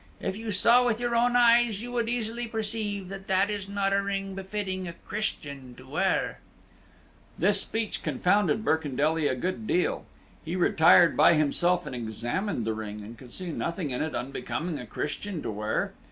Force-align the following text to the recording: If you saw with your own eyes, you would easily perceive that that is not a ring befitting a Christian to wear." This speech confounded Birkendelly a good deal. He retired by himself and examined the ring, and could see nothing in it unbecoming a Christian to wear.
If 0.19 0.35
you 0.35 0.51
saw 0.51 0.83
with 0.83 0.99
your 0.99 1.13
own 1.13 1.35
eyes, 1.35 1.83
you 1.83 1.91
would 1.91 2.09
easily 2.09 2.47
perceive 2.47 3.07
that 3.09 3.27
that 3.27 3.51
is 3.51 3.69
not 3.69 3.93
a 3.93 4.01
ring 4.01 4.33
befitting 4.33 4.87
a 4.87 4.93
Christian 4.93 5.75
to 5.75 5.87
wear." 5.87 6.39
This 7.37 7.61
speech 7.61 8.01
confounded 8.01 8.65
Birkendelly 8.65 9.27
a 9.29 9.35
good 9.35 9.67
deal. 9.67 10.05
He 10.43 10.55
retired 10.55 11.15
by 11.15 11.35
himself 11.35 11.85
and 11.85 11.95
examined 11.95 12.65
the 12.65 12.73
ring, 12.73 13.01
and 13.03 13.15
could 13.15 13.31
see 13.31 13.51
nothing 13.51 13.91
in 13.91 14.01
it 14.01 14.15
unbecoming 14.15 14.79
a 14.79 14.87
Christian 14.87 15.43
to 15.43 15.51
wear. 15.51 15.93